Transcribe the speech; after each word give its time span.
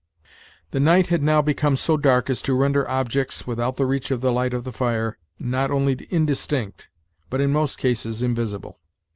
The 0.71 0.79
night 0.79 1.09
had 1.13 1.21
now 1.21 1.43
become 1.43 1.75
so 1.75 1.95
dark 1.95 2.27
as 2.31 2.41
to 2.41 2.55
render 2.55 2.89
objects, 2.89 3.45
without 3.45 3.75
the 3.75 3.85
reach 3.85 4.09
of 4.09 4.19
the 4.19 4.31
light 4.31 4.51
of 4.51 4.63
the 4.63 4.71
fire, 4.71 5.19
not 5.37 5.69
only 5.69 6.07
indistinct, 6.09 6.87
but 7.29 7.39
in 7.39 7.51
most 7.51 7.77
cases 7.77 8.23
invisible. 8.23 8.79